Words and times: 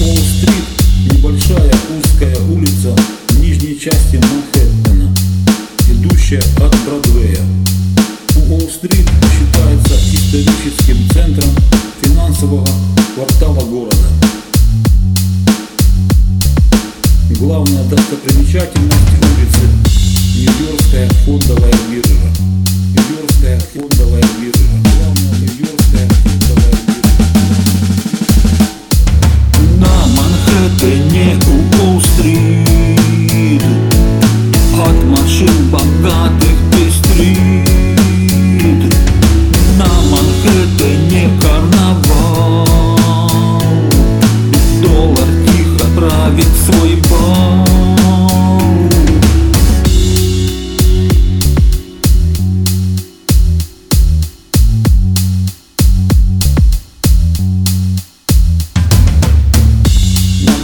Уолл-стрит– 0.00 0.64
небольшая 1.12 1.70
узкая 1.98 2.34
улица 2.50 2.96
в 3.28 3.38
нижней 3.38 3.78
части 3.78 4.16
Манхэттена, 4.16 5.14
идущая 5.90 6.42
от 6.56 6.74
Бродвея. 6.86 7.44
Уолл-стрит 8.34 9.06
считается 9.30 9.94
историческим 10.10 10.96
центром 11.12 11.50
финансового 12.00 12.66
квартала 13.14 13.62
города. 13.66 14.08
Главная 17.38 17.84
достопримечательность 17.84 18.94
улицы– 19.20 19.68
Нью-Йоркская 20.36 21.10
фондовая 21.26 21.74
биржа. 21.90 22.19
Манхэттене 30.80 31.38
у 31.46 31.84
Уолл-стрит 31.84 32.59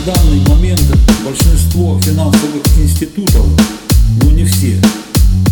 данный 0.06 0.40
момент 0.48 0.84
большинство 1.24 1.98
финансовых 2.00 2.62
институтов, 2.78 3.44
но 4.22 4.30
не 4.30 4.44
все, 4.44 4.80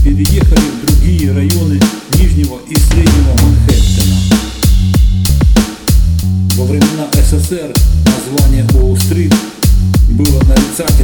переехали 0.04 0.60
в 0.60 0.86
другие 0.86 1.32
районы 1.32 1.80
Нижнего 2.16 2.60
и 2.70 2.76
Среднего 2.76 3.32
Манхэттена. 3.42 4.16
Во 6.56 6.66
времена 6.66 7.08
СССР 7.14 7.74
название 8.06 8.64
Уолл-стрит 8.74 9.34
было 10.10 10.40
нарицательным, 10.44 11.03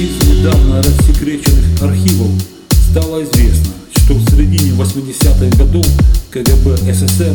Из 0.00 0.26
недавно 0.26 0.78
рассекреченных 0.78 1.82
архивов 1.82 2.30
стало 2.90 3.22
известно, 3.24 3.72
что 3.94 4.14
в 4.14 4.30
середине 4.30 4.70
80-х 4.70 5.56
годов 5.58 5.86
КГБ 6.30 6.78
СССР 6.94 7.34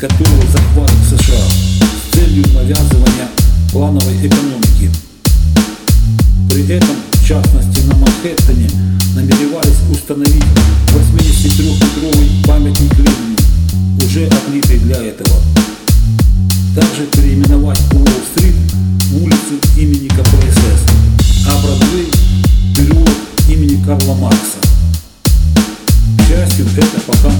готовил 0.00 0.42
захват 0.50 0.90
США 1.10 1.83
целью 2.14 2.44
навязывания 2.54 3.28
плановой 3.72 4.14
экономики. 4.24 4.88
При 6.48 6.62
этом, 6.68 6.94
в 7.12 7.26
частности 7.26 7.80
на 7.86 7.96
Манхэттене, 7.96 8.70
намеревались 9.16 9.82
установить 9.90 10.44
83-метровый 10.94 12.46
памятник 12.46 12.96
Ленину, 12.98 13.36
уже 13.98 14.26
отлитый 14.28 14.78
для 14.78 14.96
этого. 14.96 15.40
Также 16.76 17.06
переименовать 17.12 17.80
Уолл-стрит 17.92 18.54
в 19.10 19.24
улицу 19.24 19.58
имени 19.76 20.06
КПСС, 20.06 20.84
а 21.48 21.60
Бродвей– 21.62 22.12
переулок 22.76 23.08
имени 23.48 23.84
Карла 23.84 24.14
Маркса. 24.14 24.60
К 26.18 26.28
счастью, 26.28 26.66
это 26.76 27.00
пока. 27.06 27.33